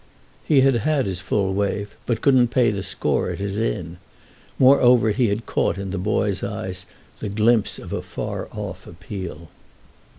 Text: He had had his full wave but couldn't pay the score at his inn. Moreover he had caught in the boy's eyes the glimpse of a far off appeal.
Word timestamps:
He 0.43 0.61
had 0.61 0.77
had 0.77 1.05
his 1.05 1.21
full 1.21 1.53
wave 1.53 1.95
but 2.07 2.21
couldn't 2.21 2.47
pay 2.47 2.71
the 2.71 2.81
score 2.81 3.29
at 3.29 3.37
his 3.37 3.55
inn. 3.55 3.97
Moreover 4.57 5.11
he 5.11 5.27
had 5.27 5.45
caught 5.45 5.77
in 5.77 5.91
the 5.91 5.99
boy's 5.99 6.41
eyes 6.43 6.87
the 7.19 7.29
glimpse 7.29 7.77
of 7.77 7.93
a 7.93 8.01
far 8.01 8.47
off 8.51 8.87
appeal. 8.87 9.49